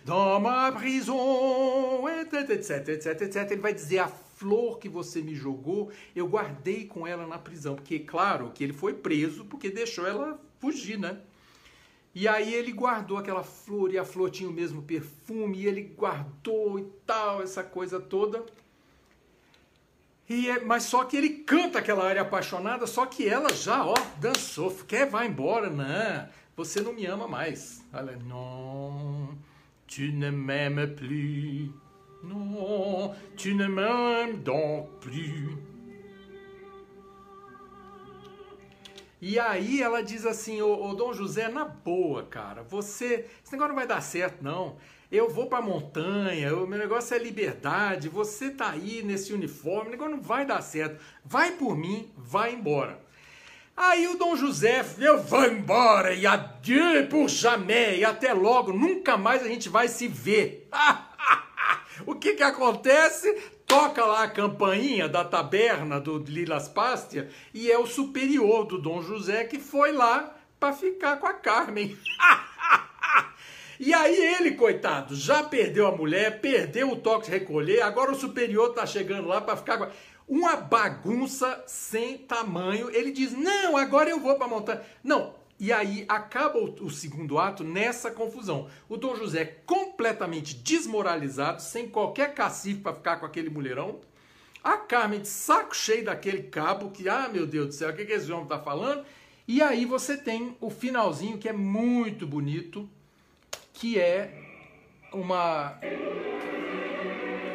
[0.05, 3.51] dans ma prison, etc, etc, etc.
[3.53, 7.77] Ele vai dizer a flor que você me jogou, eu guardei com ela na prisão.
[7.77, 11.21] Porque, claro, que ele foi preso porque deixou ela fugir, né?
[12.13, 15.83] E aí ele guardou aquela flor e a flor tinha o mesmo perfume e ele
[15.83, 18.45] guardou e tal, essa coisa toda.
[20.29, 23.95] E é, mas só que ele canta aquela área apaixonada, só que ela já, ó,
[24.21, 27.83] dançou, quer vai embora, não, você não me ama mais.
[27.93, 29.39] Ela, non,
[29.87, 31.71] tu ne m'aimes plus,
[32.23, 35.57] non, tu ne m'aimes donc plus.
[39.21, 43.71] E aí ela diz assim, ô, ô, Dom José, na boa, cara, você, esse negócio
[43.71, 44.77] não vai dar certo, não.
[45.11, 49.91] Eu vou pra montanha, o meu negócio é liberdade, você tá aí nesse uniforme, o
[49.93, 51.03] negócio não vai dar certo.
[51.25, 53.01] Vai por mim, vai embora.
[53.77, 59.17] Aí o Dom José, eu vou embora, e adieu por jamais, e até logo, nunca
[59.17, 60.69] mais a gente vai se ver.
[62.05, 63.35] o que que acontece?
[63.69, 69.03] toca lá a campainha da taberna do Lilas Pastia e é o superior do Dom
[69.03, 71.97] José que foi lá para ficar com a Carmen.
[73.79, 78.19] e aí ele, coitado, já perdeu a mulher, perdeu o toque de recolher, agora o
[78.19, 79.93] superior tá chegando lá para ficar
[80.27, 82.91] uma bagunça sem tamanho.
[82.91, 84.85] Ele diz: "Não, agora eu vou para montar".
[85.03, 88.69] Não, e aí acaba o, o, segundo ato nessa confusão.
[88.89, 94.01] O Dom José completamente desmoralizado, sem qualquer cacife para ficar com aquele mulherão.
[94.63, 98.05] A Carmen de saco cheio daquele cabo, que, ah, meu Deus do céu, o que,
[98.05, 99.05] que esse homem está falando?
[99.49, 102.89] E aí você tem o finalzinho que é muito bonito,
[103.79, 104.31] que é
[105.13, 105.79] uma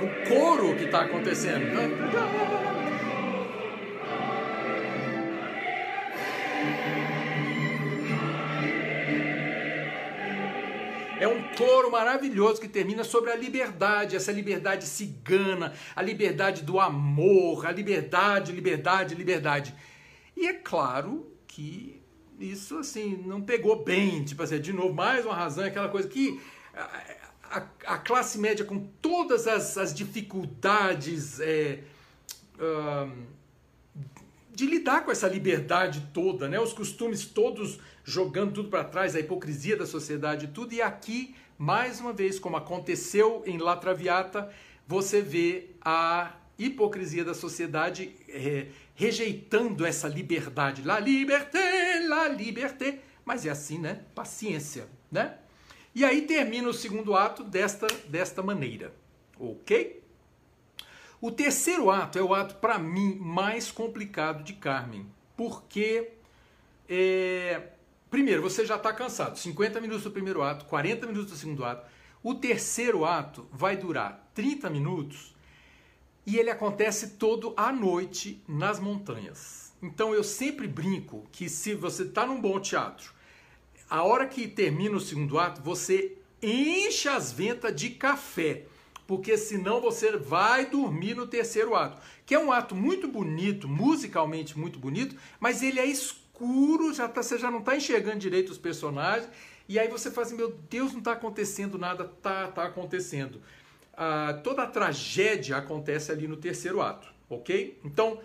[0.02, 1.66] o coro que está acontecendo.
[1.68, 1.82] Então,
[11.20, 16.80] é um coro maravilhoso que termina sobre a liberdade, essa liberdade cigana, a liberdade do
[16.80, 19.76] amor, a liberdade, liberdade, liberdade.
[20.38, 22.03] E é claro que
[22.52, 26.42] isso assim não pegou bem, tipo assim, de novo, mais uma razão, aquela coisa que
[26.74, 31.80] a, a, a classe média com todas as, as dificuldades é,
[34.54, 36.60] de lidar com essa liberdade toda, né?
[36.60, 40.74] Os costumes todos jogando tudo para trás, a hipocrisia da sociedade, tudo.
[40.74, 44.50] E aqui, mais uma vez, como aconteceu em La Traviata,
[44.88, 50.84] você vê a hipocrisia da sociedade é, rejeitando essa liberdade.
[50.84, 53.00] La liberté, la liberté.
[53.26, 54.02] Mas é assim, né?
[54.14, 55.38] Paciência, né?
[55.96, 58.94] E aí termina o segundo ato desta, desta maneira,
[59.40, 60.02] ok?
[61.22, 65.06] O terceiro ato é o ato, para mim, mais complicado de Carmen.
[65.38, 66.10] Porque,
[66.90, 67.70] é,
[68.10, 69.38] primeiro, você já está cansado.
[69.38, 71.90] 50 minutos do primeiro ato, 40 minutos do segundo ato.
[72.22, 75.33] O terceiro ato vai durar 30 minutos
[76.26, 79.74] e ele acontece todo à noite nas montanhas.
[79.82, 83.14] Então eu sempre brinco que se você está num bom teatro,
[83.90, 88.66] a hora que termina o segundo ato, você enche as ventas de café
[89.08, 94.58] porque senão você vai dormir no terceiro ato, que é um ato muito bonito, musicalmente
[94.58, 98.58] muito bonito, mas ele é escuro, já tá, você já não está enxergando direito os
[98.58, 99.30] personagens,
[99.68, 103.42] e aí você fala assim, meu Deus, não está acontecendo nada, tá, tá acontecendo.
[103.96, 107.80] Ah, toda a tragédia acontece ali no terceiro ato, ok?
[107.84, 108.20] Então,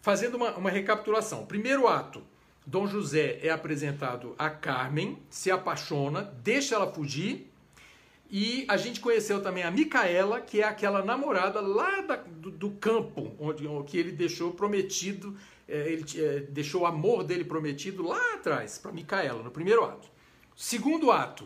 [0.00, 1.44] fazendo uma, uma recapitulação.
[1.44, 2.22] Primeiro ato,
[2.66, 7.50] Dom José é apresentado a Carmen, se apaixona, deixa ela fugir,
[8.30, 12.70] e a gente conheceu também a Micaela, que é aquela namorada lá da, do, do,
[12.70, 15.36] campo, onde que ele deixou prometido,
[15.68, 20.08] é, ele é, deixou o amor dele prometido lá atrás, para Micaela, no primeiro ato.
[20.54, 21.44] Segundo ato,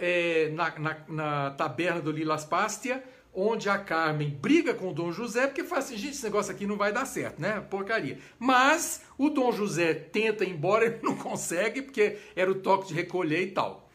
[0.00, 5.12] é, na, na, na, taberna do Lilas Pastia, onde a Carmen briga com o Dom
[5.12, 7.60] José, porque fala assim, gente, esse negócio aqui não vai dar certo, né?
[7.70, 8.18] Porcaria.
[8.38, 12.94] Mas o Dom José tenta ir embora, ele não consegue, porque era o toque de
[12.94, 13.88] recolher e tal.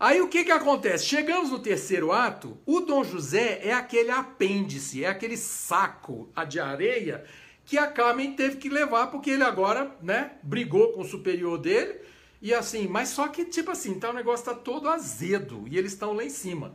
[0.00, 1.06] Aí o que, que acontece?
[1.06, 7.24] Chegamos no terceiro ato, o Dom José é aquele apêndice, é aquele saco de areia
[7.64, 12.00] que a Carmen teve que levar porque ele agora, né, brigou com o superior dele
[12.42, 15.92] e assim, mas só que tipo assim, tá o negócio tá todo azedo e eles
[15.92, 16.74] estão lá em cima.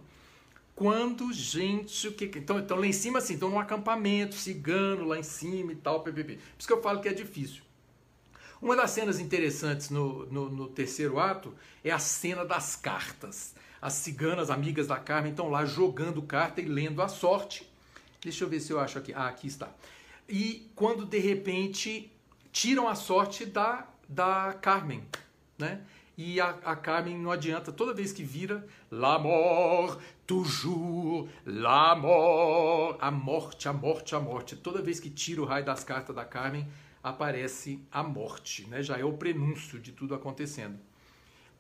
[0.74, 5.20] Quando, gente, o que então, então lá em cima assim, estão num acampamento cigano lá
[5.20, 6.36] em cima e tal, ppp.
[6.36, 7.64] Por isso que eu falo que é difícil.
[8.62, 11.54] Uma das cenas interessantes no, no, no, terceiro ato
[11.84, 13.54] é a cena das cartas.
[13.82, 17.70] As ciganas, amigas da Carmen, estão lá jogando carta e lendo a sorte.
[18.22, 19.14] Deixa eu ver se eu acho aqui.
[19.14, 19.70] Ah, aqui está.
[20.30, 22.12] E quando de repente
[22.52, 25.04] tiram a sorte da, da Carmen,
[25.58, 25.82] né?
[26.18, 32.98] E a, a Carmen não adianta, toda vez que vira, la mort, toujours, la mort,
[33.00, 34.56] a morte, a morte, a morte.
[34.56, 36.68] Toda vez que tira o raio das cartas da Carmen,
[37.04, 38.82] aparece a morte, né?
[38.82, 40.80] já é o prenúncio de tudo acontecendo.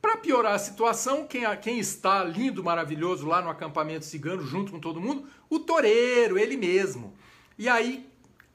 [0.02, 4.80] Para piorar a situação, quem, quem, está lindo, maravilhoso lá no acampamento cigano, junto com
[4.80, 5.28] todo mundo?
[5.50, 7.14] O toureiro, ele mesmo.
[7.58, 8.07] E aí,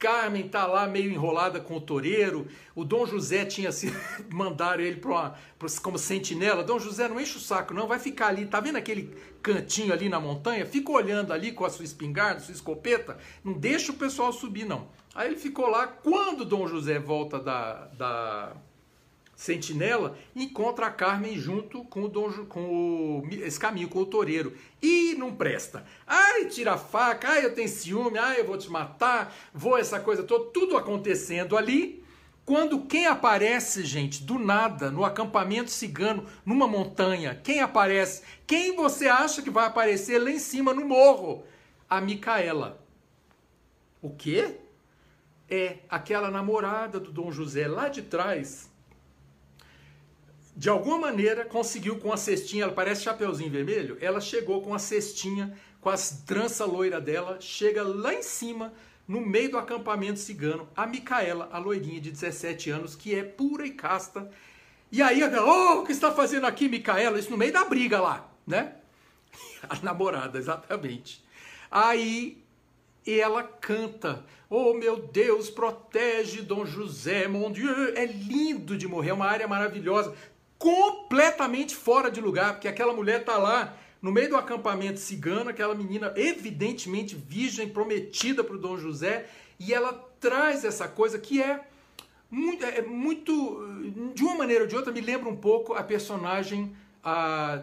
[0.02, 2.48] Carmen tá lá meio enrolada com o toureiro.
[2.74, 3.94] O Dom José tinha se
[4.28, 5.36] mandado ele para
[5.80, 6.64] como sentinela.
[6.64, 8.44] Dom José, não enche o saco, não, vai ficar ali.
[8.46, 10.66] Tá vendo aquele cantinho ali na montanha?
[10.66, 13.16] Fica olhando ali com a sua espingarda, sua escopeta.
[13.44, 14.88] Não deixa o pessoal subir, não.
[15.14, 15.86] Aí ele ficou lá.
[15.86, 18.56] Quando Dom José volta da, da
[19.42, 22.60] sentinela, encontra a Carmen junto com o, Dom, com
[23.20, 24.56] o esse caminho, com o toureiro.
[24.80, 25.84] E não presta.
[26.06, 29.98] Ai, tira a faca, ai, eu tenho ciúme, ai, eu vou te matar, vou essa
[29.98, 32.04] coisa toda, tudo acontecendo ali.
[32.44, 38.22] Quando quem aparece, gente, do nada, no acampamento cigano, numa montanha, quem aparece?
[38.46, 41.44] Quem você acha que vai aparecer lá em cima no morro?
[41.88, 42.80] A Micaela.
[44.00, 44.56] O quê?
[45.52, 48.71] é aquela namorada do Dom José lá de trás.
[50.54, 54.78] De alguma maneira conseguiu com a cestinha, ela parece chapeuzinho vermelho, ela chegou com a
[54.78, 58.72] cestinha, com as tranças loira dela, chega lá em cima,
[59.08, 63.66] no meio do acampamento cigano, a Micaela, a loirinha de 17 anos, que é pura
[63.66, 64.30] e casta.
[64.90, 67.18] E aí, oh, o que está fazendo aqui, Micaela?
[67.18, 68.74] Isso no meio da briga lá, né?
[69.68, 71.24] A namorada, exatamente.
[71.70, 72.44] Aí
[73.06, 74.24] ela canta
[74.54, 77.96] Oh meu Deus, protege Dom José, mon Dieu.
[77.96, 80.14] É lindo de morrer, é uma área maravilhosa,
[80.62, 85.74] completamente fora de lugar, porque aquela mulher tá lá no meio do acampamento cigano, aquela
[85.74, 89.26] menina evidentemente virgem, prometida para o Dom José,
[89.58, 91.66] e ela traz essa coisa que é
[92.30, 93.60] muito, é muito,
[94.14, 97.60] de uma maneira ou de outra, me lembra um pouco a personagem a,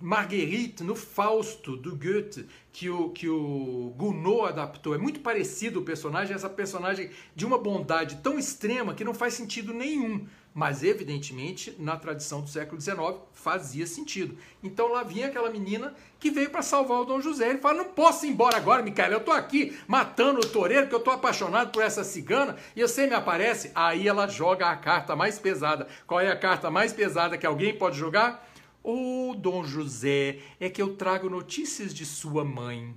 [0.00, 4.94] Marguerite no Fausto do Goethe, que o, que o Gounod adaptou.
[4.94, 9.34] É muito parecido o personagem, essa personagem de uma bondade tão extrema que não faz
[9.34, 10.26] sentido nenhum.
[10.56, 12.96] Mas, evidentemente, na tradição do século XIX,
[13.34, 14.38] fazia sentido.
[14.62, 17.50] Então lá vinha aquela menina que veio para salvar o Dom José.
[17.50, 19.12] Ele fala: Não posso ir embora agora, Micaela.
[19.12, 23.06] Eu estou aqui matando o toureiro, que eu estou apaixonado por essa cigana, e você
[23.06, 23.70] me aparece.
[23.74, 25.88] Aí ela joga a carta mais pesada.
[26.06, 28.50] Qual é a carta mais pesada que alguém pode jogar?
[28.82, 32.96] Ô, oh, Dom José, é que eu trago notícias de sua mãe.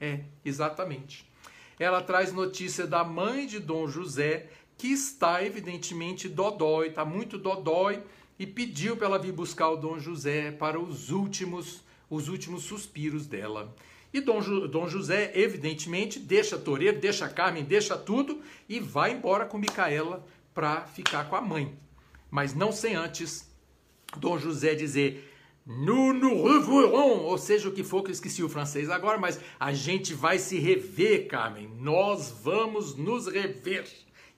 [0.00, 1.30] É, exatamente.
[1.78, 4.48] Ela traz notícia da mãe de Dom José,
[4.78, 8.00] que está evidentemente dodói, está muito dodói,
[8.38, 13.26] e pediu para ela vir buscar o Dom José para os últimos, os últimos suspiros
[13.26, 13.74] dela.
[14.14, 19.58] E Dom, Dom José, evidentemente, deixa Toreiro, deixa Carmen, deixa tudo e vai embora com
[19.58, 20.24] Micaela
[20.54, 21.76] para ficar com a mãe.
[22.30, 23.50] Mas não sem antes
[24.16, 25.24] Dom José dizer
[25.66, 29.38] nous nous reverrons, ou seja, o que for que eu esqueci o francês agora, mas
[29.60, 31.68] a gente vai se rever, Carmen.
[31.78, 33.86] Nós vamos nos rever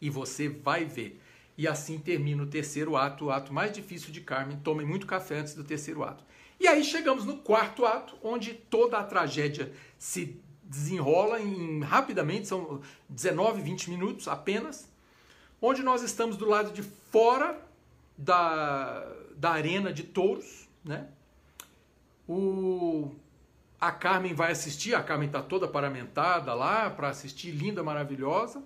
[0.00, 1.20] e você vai ver.
[1.56, 4.58] E assim termina o terceiro ato, o ato mais difícil de Carmen.
[4.64, 6.24] Tomem muito café antes do terceiro ato.
[6.58, 12.80] E aí chegamos no quarto ato, onde toda a tragédia se desenrola em rapidamente, são
[13.08, 14.88] 19, 20 minutos apenas,
[15.60, 17.60] onde nós estamos do lado de fora
[18.16, 19.04] da,
[19.36, 21.08] da arena de touros, né?
[22.28, 23.10] O,
[23.80, 28.62] a Carmen vai assistir, a Carmen está toda paramentada lá para assistir, linda, maravilhosa.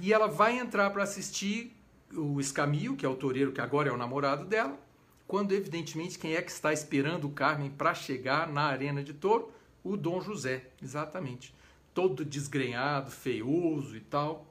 [0.00, 1.74] E ela vai entrar para assistir
[2.12, 4.78] o Escamil, que é o toureiro que agora é o namorado dela,
[5.26, 9.52] quando evidentemente quem é que está esperando o Carmen para chegar na arena de touro?
[9.84, 11.54] O Dom José, exatamente.
[11.92, 14.46] Todo desgrenhado, feioso e tal.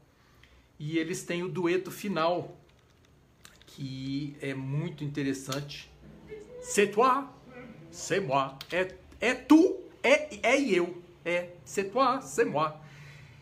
[0.77, 2.55] E eles têm o dueto final,
[3.65, 5.89] que é muito interessante.
[6.61, 7.27] C'est toi,
[7.91, 8.55] c'est moi.
[8.71, 11.01] É, é tu, é, é eu.
[11.25, 12.79] É c'est toi, c'est moi.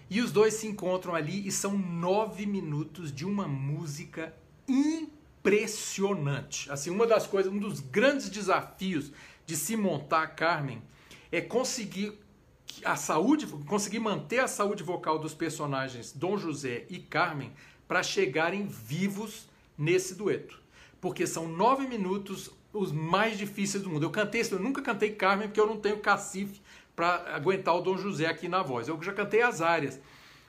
[0.10, 4.34] E os dois se encontram ali e são nove minutos de uma música
[4.68, 6.72] impressionante.
[6.72, 9.12] Assim, uma das coisas, um dos grandes desafios
[9.46, 10.82] de se montar Carmen
[11.32, 12.20] é conseguir
[12.84, 17.52] a saúde, conseguir manter a saúde vocal dos personagens Dom José e Carmen
[17.88, 19.48] para chegarem vivos
[19.78, 20.60] nesse dueto.
[21.00, 24.04] Porque são nove minutos os mais difíceis do mundo.
[24.04, 26.62] Eu cantei eu nunca cantei Carmen porque eu não tenho cacife
[26.96, 28.88] para aguentar o Dom José aqui na voz.
[28.88, 30.00] Eu já cantei as áreas,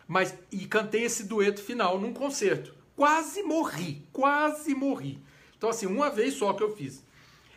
[0.06, 2.74] mas e cantei esse dueto final num concerto.
[2.94, 5.18] Quase morri, quase morri.
[5.56, 7.04] Então assim, uma vez só que eu fiz.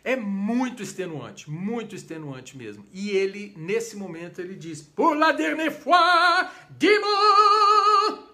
[0.02, 2.86] É muito extenuante, muito extenuante mesmo.
[2.92, 6.98] E ele, nesse momento, ele diz: Pour la dernière fois, dis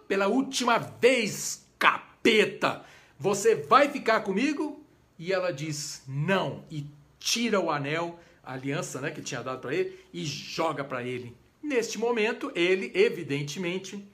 [0.06, 2.84] Pela última vez, capeta!
[3.18, 4.80] Você vai ficar comigo?
[5.18, 6.86] E ela diz não e
[7.18, 11.36] tira o anel, aliança, né, que tinha dado para ele e joga para ele.
[11.62, 14.06] Neste momento, ele, evidentemente,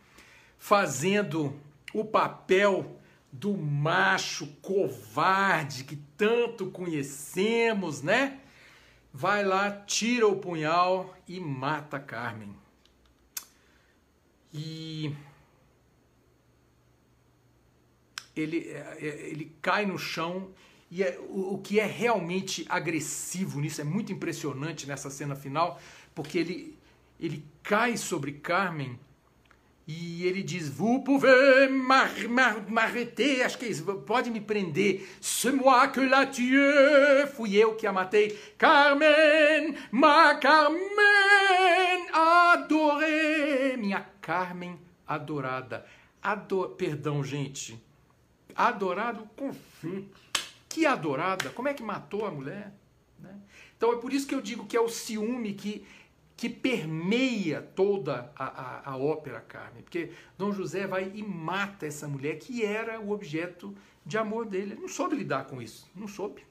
[0.58, 1.60] fazendo
[1.92, 2.98] o papel
[3.30, 8.40] do macho covarde que tanto conhecemos, né?
[9.12, 12.54] Vai lá, tira o punhal e mata Carmen.
[14.52, 15.14] E
[18.34, 20.50] ele, é, é, ele cai no chão
[20.94, 25.80] e é, o, o, que é realmente agressivo nisso, é muito impressionante nessa cena final,
[26.14, 26.78] porque ele,
[27.18, 29.00] ele cai sobre Carmen
[29.88, 31.70] e ele diz: Vous pouvez
[32.68, 35.08] m'arrêter, acho que é isso, pode me prender.
[35.18, 38.38] C'est moi que la tué, fui eu que a matei.
[38.58, 45.86] Carmen, ma Carmen adorée, minha Carmen adorada.
[46.22, 46.76] Ador...
[46.76, 47.82] Perdão, gente
[48.54, 50.31] Adorado confete.
[50.72, 51.50] Que adorada!
[51.50, 52.72] Como é que matou a mulher?
[53.18, 53.38] Né?
[53.76, 55.86] Então é por isso que eu digo que é o ciúme que,
[56.34, 59.82] que permeia toda a, a, a ópera Carmen.
[59.82, 64.72] Porque Dom José vai e mata essa mulher que era o objeto de amor dele.
[64.72, 65.86] Ele não soube lidar com isso.
[65.94, 66.42] Não soube.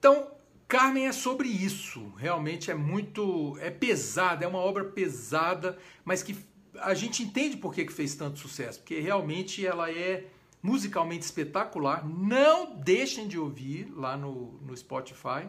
[0.00, 0.32] Então,
[0.66, 2.12] Carmen é sobre isso.
[2.16, 3.56] Realmente é muito.
[3.60, 6.36] É pesada, é uma obra pesada, mas que
[6.80, 10.26] a gente entende por que, que fez tanto sucesso, porque realmente ela é
[10.62, 12.06] musicalmente espetacular.
[12.06, 15.48] Não deixem de ouvir lá no, no Spotify.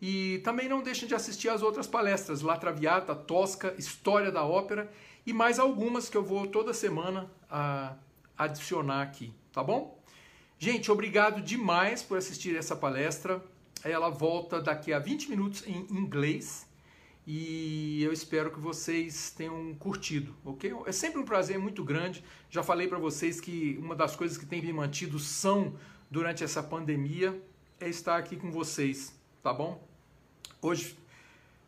[0.00, 4.90] E também não deixem de assistir às outras palestras, La Traviata, Tosca, História da Ópera
[5.26, 7.96] e mais algumas que eu vou toda semana a,
[8.36, 10.00] adicionar aqui, tá bom?
[10.56, 13.42] Gente, obrigado demais por assistir essa palestra.
[13.82, 16.67] Ela volta daqui a 20 minutos em inglês
[17.30, 20.74] e eu espero que vocês tenham curtido, ok?
[20.86, 22.24] É sempre um prazer muito grande.
[22.48, 25.74] Já falei para vocês que uma das coisas que tem me mantido são
[26.10, 27.38] durante essa pandemia
[27.78, 29.86] é estar aqui com vocês, tá bom?
[30.62, 30.96] Hoje,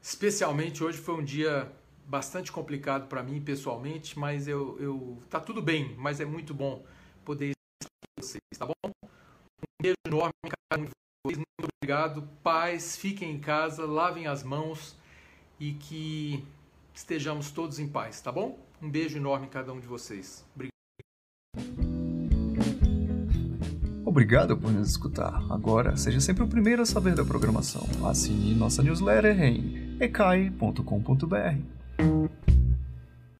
[0.01, 1.71] especialmente hoje foi um dia
[2.07, 6.83] bastante complicado para mim pessoalmente, mas eu, eu tá tudo bem, mas é muito bom
[7.23, 8.73] poder estar com vocês, tá bom?
[8.87, 10.33] Um beijo enorme
[10.71, 10.91] cada um de
[11.27, 12.27] vocês, muito obrigado.
[12.43, 14.99] Paz, fiquem em casa, lavem as mãos
[15.61, 16.45] e que
[16.95, 18.59] estejamos todos em paz, tá bom?
[18.83, 20.45] Um beijo enorme a cada um de vocês.
[20.55, 20.71] Obrigado.
[24.11, 25.41] Obrigado por nos escutar.
[25.49, 27.87] Agora, seja sempre o primeiro a saber da programação.
[28.05, 32.49] Assine nossa newsletter em ecai.com.br.